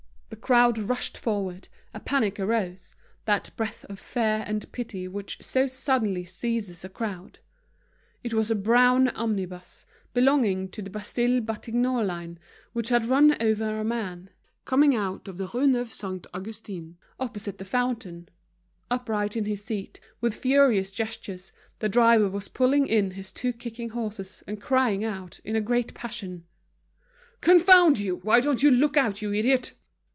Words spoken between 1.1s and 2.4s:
forward, a panic